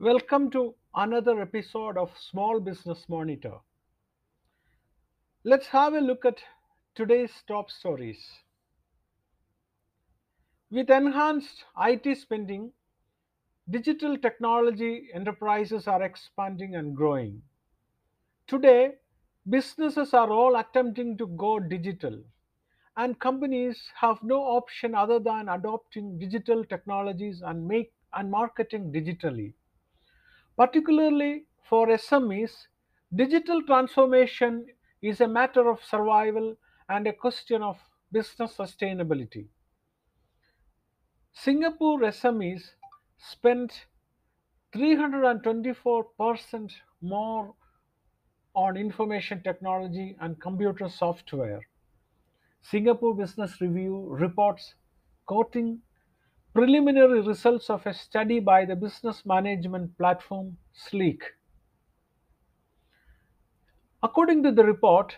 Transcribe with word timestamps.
Welcome 0.00 0.50
to 0.50 0.74
another 0.96 1.40
episode 1.40 1.96
of 1.96 2.18
Small 2.18 2.58
Business 2.58 3.08
Monitor. 3.08 3.58
Let's 5.44 5.68
have 5.68 5.94
a 5.94 6.00
look 6.00 6.24
at 6.24 6.42
today's 6.96 7.30
top 7.46 7.70
stories. 7.70 8.42
With 10.68 10.90
enhanced 10.90 11.64
IT 11.78 12.18
spending, 12.18 12.72
digital 13.70 14.18
technology 14.18 15.10
enterprises 15.14 15.86
are 15.86 16.02
expanding 16.02 16.74
and 16.74 16.96
growing. 16.96 17.42
Today, 18.48 18.94
businesses 19.48 20.12
are 20.12 20.28
all 20.28 20.56
attempting 20.56 21.16
to 21.18 21.28
go 21.28 21.60
digital, 21.60 22.20
and 22.96 23.20
companies 23.20 23.92
have 24.00 24.24
no 24.24 24.42
option 24.42 24.92
other 24.92 25.20
than 25.20 25.48
adopting 25.48 26.18
digital 26.18 26.64
technologies 26.64 27.42
and 27.42 27.68
make 27.68 27.92
and 28.12 28.28
marketing 28.28 28.92
digitally. 28.92 29.54
Particularly 30.56 31.46
for 31.68 31.86
SMEs, 31.88 32.68
digital 33.14 33.62
transformation 33.62 34.66
is 35.02 35.20
a 35.20 35.28
matter 35.28 35.68
of 35.68 35.82
survival 35.82 36.56
and 36.88 37.06
a 37.06 37.12
question 37.12 37.62
of 37.62 37.78
business 38.12 38.56
sustainability. 38.56 39.48
Singapore 41.32 42.00
SMEs 42.00 42.74
spent 43.18 43.86
324% 44.74 46.72
more 47.00 47.54
on 48.54 48.76
information 48.76 49.42
technology 49.42 50.16
and 50.20 50.40
computer 50.40 50.88
software. 50.88 51.66
Singapore 52.62 53.14
Business 53.16 53.60
Review 53.60 54.06
reports 54.08 54.74
quoting 55.26 55.80
preliminary 56.54 57.20
results 57.20 57.68
of 57.68 57.84
a 57.84 57.92
study 57.92 58.38
by 58.38 58.64
the 58.64 58.76
business 58.76 59.26
management 59.26 59.98
platform 59.98 60.56
Sleek. 60.72 61.24
According 64.04 64.44
to 64.44 64.52
the 64.52 64.62
report, 64.62 65.16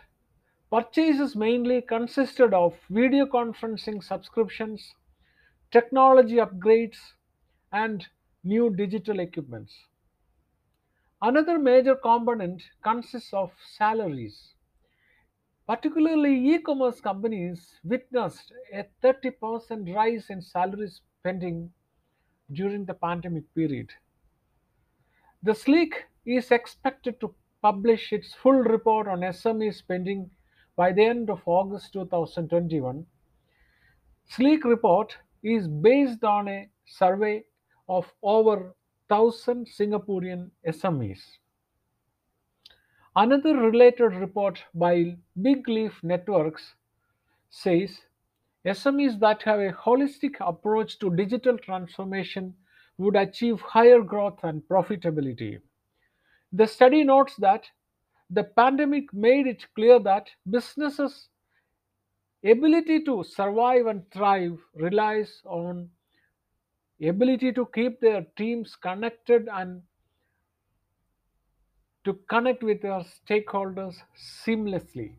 purchases 0.72 1.36
mainly 1.36 1.82
consisted 1.82 2.54
of 2.54 2.74
video 2.88 3.26
conferencing 3.26 4.02
subscriptions, 4.02 4.94
technology 5.70 6.36
upgrades, 6.36 6.96
and 7.70 8.06
new 8.42 8.74
digital 8.74 9.20
equipments. 9.20 9.74
Another 11.20 11.58
major 11.58 11.96
component 11.96 12.62
consists 12.82 13.34
of 13.34 13.52
salaries. 13.76 14.54
Particularly, 15.66 16.54
e 16.54 16.58
commerce 16.60 16.98
companies 17.02 17.78
witnessed 17.84 18.54
a 18.72 18.86
30% 19.02 19.94
rise 19.94 20.30
in 20.30 20.40
salary 20.40 20.88
spending 21.26 21.68
during 22.52 22.84
the 22.84 22.94
pandemic 22.94 23.42
period. 23.52 23.90
The 25.42 25.54
Sleek 25.54 26.04
is 26.24 26.52
expected 26.52 27.18
to 27.20 27.34
publish 27.62 28.12
its 28.12 28.32
full 28.34 28.60
report 28.74 29.08
on 29.08 29.22
SME 29.22 29.74
spending 29.74 30.30
by 30.76 30.92
the 30.92 31.04
end 31.04 31.28
of 31.28 31.40
August 31.44 31.92
2021. 31.94 33.04
Sleek 34.28 34.64
report 34.64 35.16
is 35.42 35.66
based 35.66 36.22
on 36.22 36.46
a 36.46 36.68
survey 36.84 37.42
of 37.88 38.06
over 38.22 38.76
1000 39.08 39.66
Singaporean 39.66 40.50
SMEs. 40.68 41.22
Another 43.16 43.56
related 43.56 44.14
report 44.14 44.62
by 44.74 45.16
Bigleaf 45.40 46.04
Networks 46.04 46.74
says 47.50 48.02
SMEs 48.66 49.20
that 49.20 49.42
have 49.42 49.60
a 49.60 49.72
holistic 49.72 50.34
approach 50.40 50.98
to 50.98 51.14
digital 51.14 51.56
transformation 51.56 52.52
would 52.98 53.14
achieve 53.14 53.60
higher 53.60 54.02
growth 54.02 54.40
and 54.42 54.62
profitability. 54.68 55.60
The 56.52 56.66
study 56.66 57.04
notes 57.04 57.36
that 57.36 57.64
the 58.30 58.42
pandemic 58.42 59.12
made 59.14 59.46
it 59.46 59.64
clear 59.74 60.00
that 60.00 60.28
businesses' 60.50 61.28
ability 62.44 63.04
to 63.04 63.22
survive 63.22 63.86
and 63.86 64.10
thrive 64.10 64.58
relies 64.74 65.42
on 65.44 65.88
ability 67.00 67.52
to 67.52 67.68
keep 67.72 68.00
their 68.00 68.26
teams 68.36 68.74
connected 68.74 69.48
and 69.52 69.82
to 72.04 72.14
connect 72.28 72.62
with 72.62 72.82
their 72.82 73.04
stakeholders 73.04 73.94
seamlessly. 74.44 75.12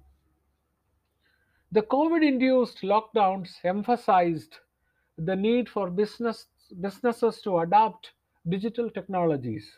The 1.72 1.81
COVID 1.81 2.25
induced 2.25 2.81
lockdowns 2.81 3.57
emphasized 3.63 4.59
the 5.17 5.35
need 5.35 5.67
for 5.67 5.89
business, 5.89 6.47
businesses 6.79 7.41
to 7.41 7.59
adopt 7.59 8.13
digital 8.47 8.89
technologies. 8.89 9.69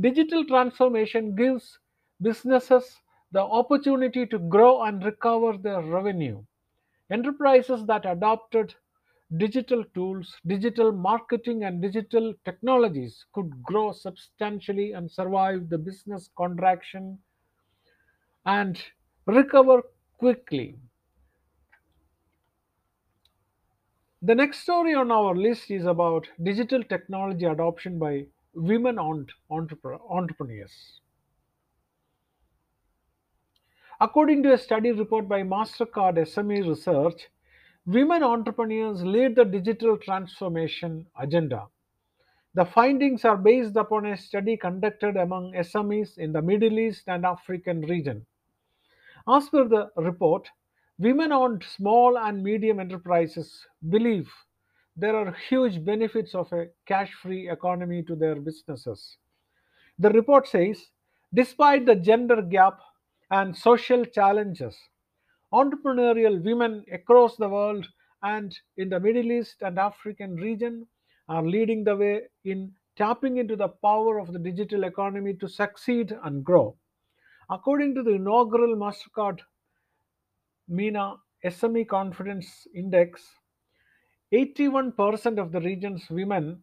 Digital 0.00 0.44
transformation 0.46 1.34
gives 1.34 1.78
businesses 2.22 2.96
the 3.32 3.42
opportunity 3.42 4.24
to 4.26 4.38
grow 4.38 4.84
and 4.84 5.04
recover 5.04 5.58
their 5.58 5.82
revenue. 5.82 6.42
Enterprises 7.10 7.84
that 7.86 8.06
adopted 8.06 8.74
digital 9.36 9.84
tools, 9.94 10.40
digital 10.46 10.90
marketing, 10.90 11.64
and 11.64 11.82
digital 11.82 12.32
technologies 12.46 13.26
could 13.34 13.62
grow 13.62 13.92
substantially 13.92 14.92
and 14.92 15.10
survive 15.10 15.68
the 15.68 15.76
business 15.76 16.30
contraction 16.34 17.18
and 18.46 18.82
recover 19.26 19.82
quickly. 20.18 20.76
The 24.20 24.34
next 24.34 24.58
story 24.58 24.94
on 24.94 25.12
our 25.12 25.34
list 25.34 25.70
is 25.70 25.86
about 25.86 26.28
digital 26.42 26.82
technology 26.82 27.44
adoption 27.44 28.00
by 28.00 28.26
women 28.52 28.98
entrepreneurs. 29.48 31.00
According 34.00 34.42
to 34.42 34.52
a 34.54 34.58
study 34.58 34.90
report 34.90 35.28
by 35.28 35.42
MasterCard 35.42 36.18
SME 36.18 36.68
Research, 36.68 37.28
women 37.86 38.24
entrepreneurs 38.24 39.04
lead 39.04 39.36
the 39.36 39.44
digital 39.44 39.96
transformation 39.96 41.06
agenda. 41.18 41.66
The 42.54 42.64
findings 42.64 43.24
are 43.24 43.36
based 43.36 43.76
upon 43.76 44.06
a 44.06 44.16
study 44.16 44.56
conducted 44.56 45.16
among 45.16 45.52
SMEs 45.52 46.18
in 46.18 46.32
the 46.32 46.42
Middle 46.42 46.78
East 46.78 47.04
and 47.06 47.24
African 47.24 47.82
region. 47.82 48.26
As 49.28 49.50
per 49.50 49.68
the 49.68 49.90
report, 49.96 50.48
women 50.98 51.32
owned 51.32 51.62
small 51.62 52.16
and 52.16 52.42
medium 52.42 52.80
enterprises 52.80 53.66
believe 53.88 54.32
there 54.96 55.14
are 55.14 55.32
huge 55.32 55.84
benefits 55.84 56.34
of 56.34 56.50
a 56.52 56.70
cash 56.86 57.12
free 57.12 57.50
economy 57.50 58.02
to 58.04 58.16
their 58.16 58.36
businesses. 58.36 59.18
The 59.98 60.10
report 60.10 60.48
says 60.48 60.90
despite 61.34 61.84
the 61.84 61.94
gender 61.94 62.40
gap 62.40 62.80
and 63.30 63.54
social 63.54 64.06
challenges, 64.06 64.76
entrepreneurial 65.52 66.42
women 66.42 66.84
across 66.90 67.36
the 67.36 67.50
world 67.50 67.86
and 68.22 68.58
in 68.78 68.88
the 68.88 68.98
Middle 68.98 69.30
East 69.30 69.56
and 69.60 69.78
African 69.78 70.36
region 70.36 70.86
are 71.28 71.44
leading 71.44 71.84
the 71.84 71.96
way 71.96 72.22
in 72.44 72.72
tapping 72.96 73.36
into 73.36 73.56
the 73.56 73.68
power 73.68 74.18
of 74.18 74.32
the 74.32 74.38
digital 74.38 74.84
economy 74.84 75.34
to 75.34 75.48
succeed 75.48 76.16
and 76.24 76.42
grow. 76.42 76.76
According 77.50 77.94
to 77.94 78.02
the 78.02 78.12
inaugural 78.12 78.76
MasterCard 78.76 79.40
MENA 80.68 81.16
SME 81.44 81.88
Confidence 81.88 82.66
Index, 82.74 83.26
81% 84.34 85.38
of 85.38 85.52
the 85.52 85.60
region's 85.60 86.10
women 86.10 86.62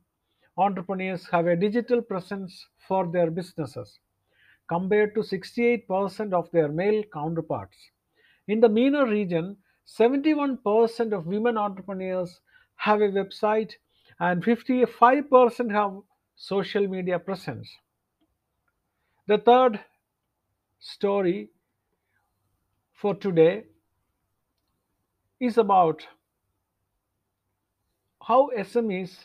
entrepreneurs 0.57 1.27
have 1.31 1.47
a 1.47 1.55
digital 1.55 2.01
presence 2.01 2.67
for 2.87 3.07
their 3.11 3.31
businesses, 3.31 3.99
compared 4.69 5.15
to 5.15 5.21
68% 5.21 6.33
of 6.33 6.51
their 6.51 6.67
male 6.67 7.03
counterparts. 7.11 7.77
In 8.47 8.59
the 8.59 8.69
MENA 8.69 9.05
region, 9.07 9.57
71% 9.87 11.13
of 11.13 11.25
women 11.25 11.57
entrepreneurs 11.57 12.41
have 12.75 13.01
a 13.01 13.09
website 13.09 13.73
and 14.19 14.43
55% 14.43 15.71
have 15.71 15.97
social 16.35 16.87
media 16.87 17.17
presence. 17.17 17.69
The 19.27 19.39
third 19.39 19.79
story 20.85 21.49
for 22.93 23.15
today 23.15 23.63
is 25.39 25.57
about 25.57 26.05
how 28.21 28.51
SMEs 28.57 29.15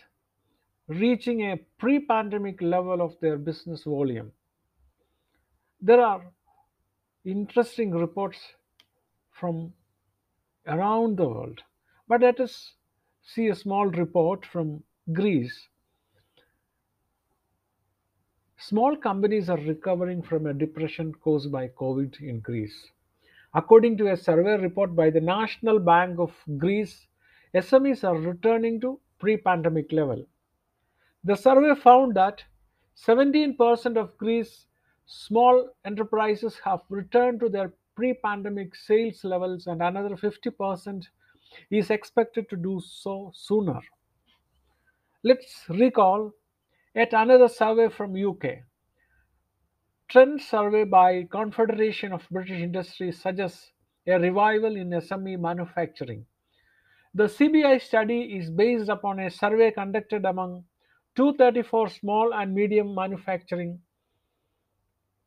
reaching 0.89 1.43
a 1.43 1.61
pre-pandemic 1.79 2.63
level 2.63 3.03
of 3.03 3.15
their 3.21 3.37
business 3.37 3.85
volume. 3.85 4.33
There 5.83 6.01
are 6.01 6.23
interesting 7.25 7.91
reports 7.91 8.39
from 9.31 9.73
around 10.67 11.19
the 11.19 11.29
world, 11.29 11.63
but 12.09 12.23
let 12.23 12.41
us 12.41 12.73
see 13.23 13.49
a 13.49 13.55
small 13.55 13.87
report 13.87 14.47
from 14.47 14.83
Greece. 15.13 15.69
Small 18.71 18.97
companies 18.97 19.51
are 19.51 19.57
recovering 19.57 20.23
from 20.23 20.47
a 20.47 20.55
depression 20.55 21.13
caused 21.13 21.51
by 21.51 21.67
COVID 21.67 22.21
in 22.23 22.39
Greece. 22.39 22.93
According 23.53 23.97
to 23.97 24.13
a 24.13 24.17
survey 24.17 24.59
report 24.59 24.95
by 24.95 25.11
the 25.11 25.21
National 25.21 25.81
Bank 25.81 26.21
of 26.21 26.33
Greece, 26.57 27.09
SMEs 27.53 28.05
are 28.05 28.17
returning 28.17 28.81
to 28.83 29.01
pre 29.19 29.37
pandemic 29.39 29.91
level. 29.91 30.25
The 31.25 31.35
survey 31.35 31.75
found 31.75 32.15
that 32.15 32.45
17% 32.97 33.97
of 33.97 34.17
Greece's 34.17 34.67
small 35.05 35.71
enterprises 35.85 36.61
have 36.65 36.83
returned 36.91 37.41
to 37.41 37.49
their 37.49 37.73
pre 37.97 38.15
pandemic 38.15 38.77
sales 38.77 39.25
levels, 39.25 39.67
and 39.67 39.83
another 39.83 40.15
50% 40.15 41.07
is 41.73 41.91
expected 41.91 42.49
to 42.49 42.55
do 42.55 42.81
so 42.87 43.33
sooner. 43.35 43.81
Let's 45.25 45.65
recall 45.69 46.33
yet 46.95 47.13
another 47.13 47.49
survey 47.49 47.89
from 47.89 48.17
UK. 48.17 48.65
Trend 50.09 50.41
survey 50.43 50.85
by 50.85 51.25
Confederation 51.31 52.13
of 52.13 52.27
British 52.31 52.61
Industries 52.61 53.21
suggests 53.23 53.71
a 54.07 54.19
revival 54.19 54.77
in 54.77 54.91
SME 54.91 55.39
manufacturing. 55.39 56.27
The 57.15 57.25
CBI 57.25 57.81
study 57.81 58.37
is 58.39 58.51
based 58.51 58.89
upon 58.89 59.21
a 59.21 59.31
survey 59.31 59.71
conducted 59.71 60.25
among 60.25 60.65
234 61.17 61.89
small 61.91 62.35
and 62.35 62.55
medium 62.55 62.95
manufacturing 62.95 63.81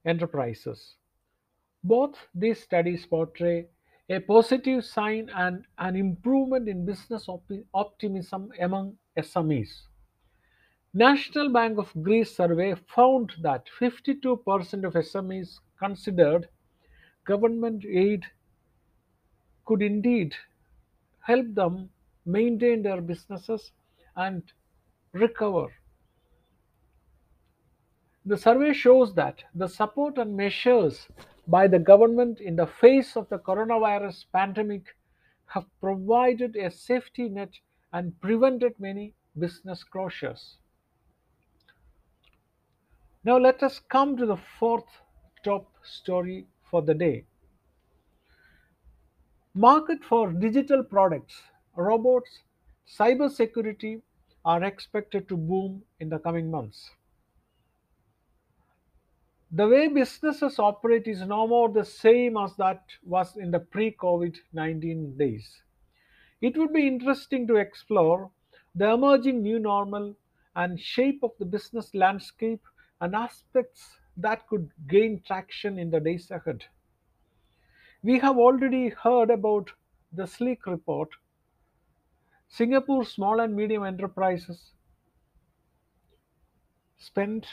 enterprises. 0.05 0.95
Both 1.83 2.15
these 2.33 2.61
studies 2.61 3.05
portray 3.05 3.67
a 4.09 4.19
positive 4.19 4.83
sign 4.83 5.29
and 5.35 5.65
an 5.77 5.95
improvement 5.95 6.67
in 6.67 6.85
business 6.85 7.27
op- 7.29 7.49
optimism 7.73 8.49
among 8.59 8.97
SMEs. 9.17 9.87
National 10.95 11.49
Bank 11.49 11.79
of 11.79 11.91
Greece 12.03 12.35
survey 12.35 12.75
found 12.75 13.33
that 13.41 13.65
52% 13.79 14.83
of 14.85 14.93
SMEs 14.93 15.59
considered 15.79 16.47
government 17.25 17.83
aid 17.83 18.27
could 19.65 19.81
indeed 19.81 20.35
help 21.21 21.47
them 21.55 21.89
maintain 22.27 22.83
their 22.83 23.01
businesses 23.01 23.71
and 24.15 24.53
recover. 25.13 25.73
The 28.27 28.37
survey 28.37 28.73
shows 28.73 29.15
that 29.15 29.43
the 29.55 29.67
support 29.67 30.19
and 30.19 30.37
measures 30.37 31.07
by 31.47 31.67
the 31.67 31.79
government 31.79 32.39
in 32.39 32.55
the 32.55 32.67
face 32.67 33.17
of 33.17 33.27
the 33.29 33.39
coronavirus 33.39 34.25
pandemic 34.31 34.95
have 35.47 35.65
provided 35.79 36.55
a 36.55 36.69
safety 36.69 37.29
net 37.29 37.53
and 37.91 38.21
prevented 38.21 38.79
many 38.79 39.15
business 39.39 39.83
closures. 39.83 40.57
Now 43.25 43.37
let 43.37 43.63
us 43.63 43.79
come 43.79 44.17
to 44.17 44.25
the 44.25 44.35
fourth 44.35 45.01
top 45.43 45.71
story 45.83 46.47
for 46.69 46.81
the 46.81 46.93
day. 46.93 47.25
Market 49.53 50.03
for 50.03 50.33
digital 50.33 50.83
products, 50.83 51.41
robots, 51.75 52.41
cybersecurity 52.85 54.01
are 54.43 54.63
expected 54.63 55.29
to 55.29 55.37
boom 55.37 55.83
in 55.99 56.09
the 56.09 56.19
coming 56.19 56.51
months. 56.51 56.91
The 59.51 59.69
way 59.69 59.87
businesses 59.87 60.59
operate 60.59 61.07
is 61.07 61.21
no 61.21 61.47
more 61.47 61.69
the 61.69 61.85
same 61.85 62.35
as 62.35 62.55
that 62.57 62.83
was 63.03 63.37
in 63.37 63.51
the 63.51 63.59
pre 63.59 63.91
COVID 63.91 64.35
19 64.51 65.15
days. 65.15 65.61
It 66.41 66.57
would 66.57 66.73
be 66.73 66.87
interesting 66.87 67.47
to 67.47 67.55
explore 67.55 68.31
the 68.75 68.89
emerging 68.91 69.43
new 69.43 69.59
normal 69.59 70.15
and 70.55 70.77
shape 70.79 71.23
of 71.23 71.31
the 71.37 71.45
business 71.45 71.93
landscape 71.93 72.63
and 73.03 73.15
aspects 73.15 73.99
that 74.17 74.47
could 74.47 74.71
gain 74.87 75.21
traction 75.27 75.77
in 75.77 75.91
the 75.91 75.99
days 75.99 76.31
ahead. 76.31 76.65
We 78.03 78.19
have 78.19 78.37
already 78.37 78.89
heard 78.89 79.31
about 79.31 79.71
the 80.11 80.27
Sleek 80.27 80.67
report, 80.67 81.09
Singapore 82.47 83.03
small 83.03 83.41
and 83.41 83.53
medium 83.53 83.83
enterprises 83.83 84.71
spent 86.97 87.45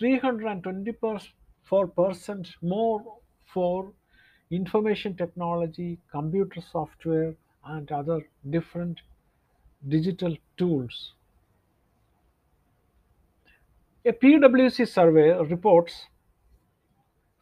324% 0.00 2.62
more 2.62 3.20
for 3.44 3.92
information 4.50 5.16
technology, 5.16 5.98
computer 6.10 6.60
software, 6.60 7.36
and 7.64 7.90
other 7.92 8.28
different 8.48 9.00
digital 9.88 10.36
tools. 10.56 11.14
A 14.08 14.12
PwC 14.12 14.88
survey 14.88 15.38
reports 15.50 16.06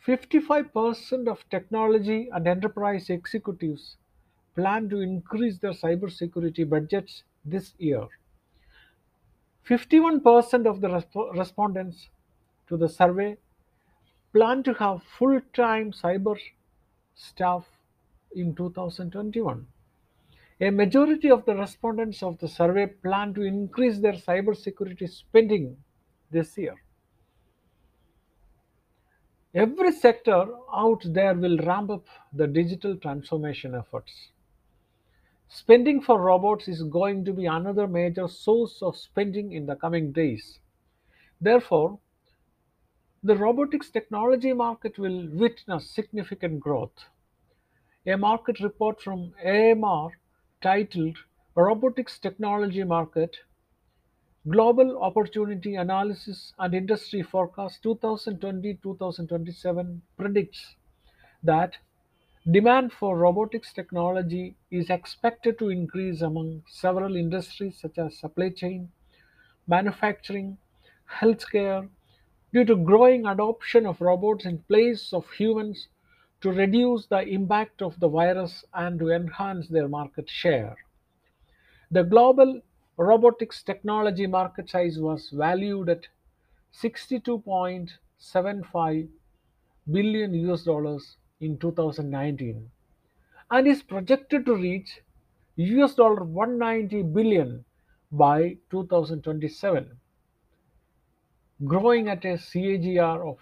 55% 0.04 1.28
of 1.28 1.48
technology 1.48 2.28
and 2.32 2.48
enterprise 2.48 3.08
executives 3.08 3.96
plan 4.56 4.88
to 4.88 5.00
increase 5.00 5.58
their 5.58 5.70
cybersecurity 5.70 6.68
budgets 6.68 7.22
this 7.44 7.74
year. 7.78 8.08
51% 9.64 10.66
of 10.66 10.80
the 10.80 10.88
resp- 10.88 11.38
respondents 11.38 12.10
to 12.66 12.76
the 12.76 12.88
survey 12.88 13.38
plan 14.32 14.62
to 14.64 14.74
have 14.74 15.04
full 15.04 15.40
time 15.52 15.92
cyber 15.92 16.36
staff 17.14 17.66
in 18.34 18.56
2021. 18.56 19.68
A 20.60 20.70
majority 20.70 21.30
of 21.30 21.44
the 21.44 21.54
respondents 21.54 22.22
of 22.24 22.38
the 22.38 22.48
survey 22.48 22.86
plan 22.86 23.34
to 23.34 23.42
increase 23.42 24.00
their 24.00 24.14
cybersecurity 24.14 25.08
spending 25.08 25.84
this 26.30 26.56
year. 26.58 26.76
Every 29.54 29.92
sector 29.92 30.46
out 30.72 31.02
there 31.04 31.34
will 31.34 31.58
ramp 31.58 31.90
up 31.90 32.06
the 32.32 32.46
digital 32.46 32.96
transformation 32.96 33.74
efforts. 33.74 34.12
Spending 35.48 36.02
for 36.02 36.20
robots 36.20 36.68
is 36.68 36.82
going 36.82 37.24
to 37.24 37.32
be 37.32 37.46
another 37.46 37.86
major 37.86 38.28
source 38.28 38.82
of 38.82 38.96
spending 38.96 39.52
in 39.52 39.64
the 39.64 39.76
coming 39.76 40.12
days. 40.12 40.58
Therefore, 41.40 41.98
the 43.22 43.36
robotics 43.36 43.90
technology 43.90 44.52
market 44.52 44.98
will 44.98 45.28
witness 45.28 45.88
significant 45.88 46.60
growth. 46.60 47.06
A 48.06 48.16
market 48.16 48.60
report 48.60 49.00
from 49.00 49.32
AMR 49.44 50.10
titled 50.60 51.16
Robotics 51.54 52.18
Technology 52.18 52.84
Market 52.84 53.36
Global 54.48 55.02
Opportunity 55.02 55.74
Analysis 55.74 56.54
and 56.60 56.72
Industry 56.72 57.20
Forecast 57.20 57.82
2020-2027 57.82 60.00
predicts 60.16 60.76
that 61.42 61.78
demand 62.48 62.92
for 62.92 63.18
robotics 63.18 63.72
technology 63.72 64.54
is 64.70 64.88
expected 64.88 65.58
to 65.58 65.70
increase 65.70 66.22
among 66.22 66.62
several 66.68 67.16
industries 67.16 67.80
such 67.80 67.98
as 67.98 68.20
supply 68.20 68.50
chain, 68.50 68.92
manufacturing, 69.66 70.58
healthcare, 71.10 71.88
due 72.52 72.64
to 72.64 72.76
growing 72.76 73.26
adoption 73.26 73.84
of 73.84 74.00
robots 74.00 74.44
in 74.44 74.58
place 74.68 75.12
of 75.12 75.28
humans 75.32 75.88
to 76.40 76.52
reduce 76.52 77.06
the 77.06 77.22
impact 77.22 77.82
of 77.82 77.98
the 77.98 78.08
virus 78.08 78.64
and 78.74 79.00
to 79.00 79.10
enhance 79.10 79.66
their 79.66 79.88
market 79.88 80.30
share. 80.30 80.76
The 81.90 82.04
global 82.04 82.62
robotics 82.98 83.62
technology 83.62 84.26
market 84.26 84.68
size 84.68 84.98
was 84.98 85.30
valued 85.30 85.88
at 85.88 86.08
62.75 86.72 89.08
billion 89.90 90.34
US 90.34 90.64
dollars 90.64 91.16
in 91.40 91.58
2019 91.58 92.70
and 93.50 93.66
is 93.66 93.82
projected 93.82 94.44
to 94.46 94.54
reach 94.54 95.02
US 95.56 95.94
dollar 95.94 96.24
190 96.24 97.02
billion 97.02 97.64
by 98.12 98.58
2027, 98.70 100.00
growing 101.66 102.08
at 102.08 102.24
a 102.24 102.38
CAGR 102.38 103.20
of 103.30 103.38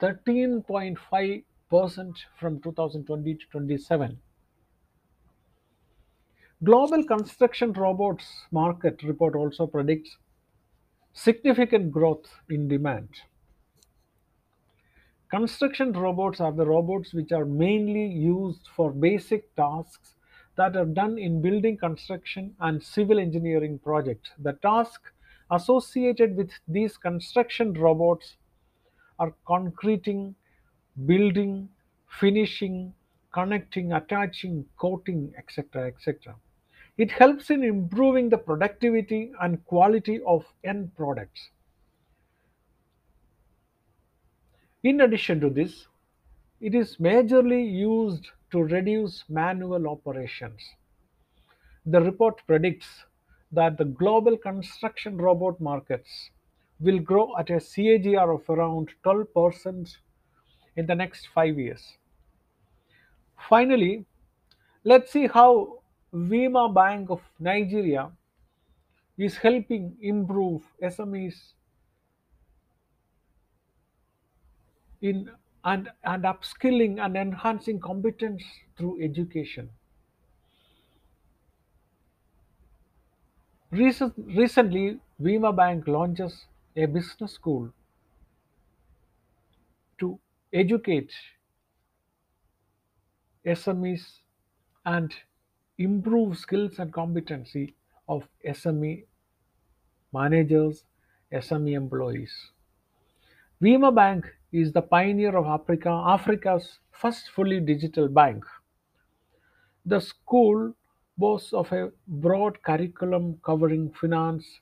13.5% 0.00 2.18
from 2.38 2.58
2020 2.62 3.34
to 3.34 3.46
27. 3.50 4.18
Global 6.64 7.04
construction 7.04 7.72
robots 7.72 8.46
market 8.50 9.02
report 9.02 9.34
also 9.34 9.66
predicts 9.66 10.16
significant 11.12 11.92
growth 11.92 12.26
in 12.48 12.68
demand. 12.68 13.08
Construction 15.30 15.92
robots 15.92 16.40
are 16.40 16.52
the 16.52 16.64
robots 16.64 17.12
which 17.12 17.32
are 17.32 17.44
mainly 17.44 18.06
used 18.06 18.66
for 18.74 18.92
basic 18.92 19.54
tasks 19.56 20.14
that 20.56 20.74
are 20.74 20.86
done 20.86 21.18
in 21.18 21.42
building 21.42 21.76
construction 21.76 22.54
and 22.60 22.82
civil 22.82 23.18
engineering 23.18 23.78
projects. 23.78 24.30
The 24.38 24.54
tasks 24.54 25.10
associated 25.50 26.34
with 26.34 26.50
these 26.66 26.96
construction 26.96 27.74
robots 27.74 28.36
are 29.18 29.34
concreting, 29.46 30.34
building, 31.04 31.68
finishing, 32.08 32.94
connecting, 33.34 33.92
attaching, 33.92 34.64
coating, 34.78 35.34
etc. 35.36 35.88
etc. 35.88 36.36
It 36.96 37.10
helps 37.10 37.50
in 37.50 37.64
improving 37.64 38.28
the 38.28 38.38
productivity 38.38 39.32
and 39.40 39.64
quality 39.66 40.20
of 40.26 40.44
end 40.62 40.94
products. 40.94 41.50
In 44.84 45.00
addition 45.00 45.40
to 45.40 45.50
this, 45.50 45.88
it 46.60 46.74
is 46.74 46.96
majorly 46.96 47.68
used 47.70 48.28
to 48.52 48.62
reduce 48.62 49.24
manual 49.28 49.88
operations. 49.88 50.60
The 51.86 52.00
report 52.00 52.40
predicts 52.46 53.04
that 53.50 53.76
the 53.76 53.84
global 53.84 54.36
construction 54.36 55.16
robot 55.16 55.60
markets 55.60 56.30
will 56.80 56.98
grow 56.98 57.36
at 57.38 57.50
a 57.50 57.54
CAGR 57.60 58.34
of 58.34 58.48
around 58.48 58.90
12% 59.04 59.96
in 60.76 60.86
the 60.86 60.94
next 60.94 61.28
five 61.34 61.58
years. 61.58 61.96
Finally, 63.48 64.04
let's 64.84 65.12
see 65.12 65.26
how 65.26 65.80
Wema 66.14 66.72
Bank 66.72 67.10
of 67.10 67.20
Nigeria 67.40 68.12
is 69.18 69.36
helping 69.36 69.96
improve 70.00 70.62
SMEs 70.82 71.52
in 75.02 75.30
and, 75.64 75.90
and 76.04 76.24
upskilling 76.24 77.04
and 77.04 77.16
enhancing 77.16 77.80
competence 77.80 78.42
through 78.76 79.02
education. 79.02 79.70
Recent, 83.70 84.14
recently, 84.16 85.00
Wema 85.20 85.54
Bank 85.54 85.88
launches 85.88 86.46
a 86.76 86.86
business 86.86 87.32
school 87.32 87.72
to 89.98 90.18
educate 90.52 91.12
SMEs 93.44 94.20
and 94.84 95.14
improve 95.78 96.38
skills 96.38 96.78
and 96.78 96.92
competency 96.92 97.74
of 98.08 98.28
SME 98.46 99.06
managers, 100.12 100.84
SME 101.32 101.74
employees. 101.74 102.52
Wema 103.60 103.94
Bank 103.94 104.26
is 104.52 104.72
the 104.72 104.82
pioneer 104.82 105.36
of 105.36 105.46
Africa, 105.46 105.90
Africa's 105.90 106.78
first 106.92 107.30
fully 107.30 107.60
digital 107.60 108.08
bank. 108.08 108.44
The 109.86 110.00
school 110.00 110.74
boasts 111.18 111.52
of 111.52 111.70
a 111.72 111.92
broad 112.06 112.62
curriculum 112.62 113.40
covering 113.44 113.90
finance, 113.92 114.60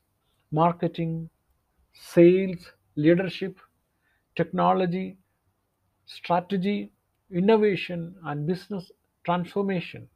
marketing, 0.51 1.31
sales, 1.93 2.73
leadership, 2.97 3.59
technology, 4.37 5.19
strategy, 6.07 6.93
innovation, 7.31 8.15
and 8.25 8.47
business 8.47 8.91
transformation. 9.25 10.09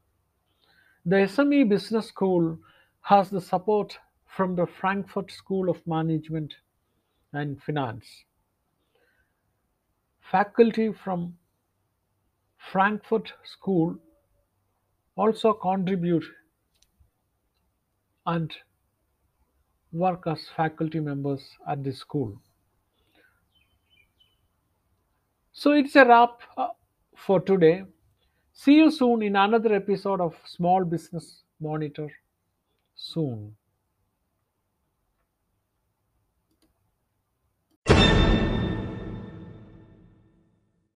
The 1.09 1.29
SME 1.29 1.69
Business 1.69 2.09
School 2.09 2.59
has 3.03 3.31
the 3.31 3.41
support 3.41 3.97
from 4.27 4.57
the 4.57 4.67
Frankfurt 4.67 5.31
School 5.31 5.71
of 5.71 5.87
Management 5.87 6.53
and 7.33 7.63
Finance. 7.63 8.25
Faculty 10.33 10.93
from 10.93 11.39
Frankfurt 12.73 13.33
School 13.45 13.97
also 15.15 15.53
contribute 15.53 16.25
and 18.27 18.53
work 19.93 20.25
as 20.27 20.49
faculty 20.57 20.99
members 20.99 21.51
at 21.69 21.85
the 21.85 21.93
school. 21.93 22.37
So 25.53 25.71
it's 25.71 25.95
a 25.95 26.05
wrap 26.05 26.41
uh, 26.57 26.71
for 27.15 27.41
today. 27.41 27.85
See 28.59 28.77
you 28.77 28.91
soon 28.91 29.23
in 29.23 29.37
another 29.37 29.75
episode 29.75 30.19
of 30.19 30.35
Small 30.47 30.83
Business 30.83 31.43
Monitor. 31.61 32.11
Soon. 32.95 33.55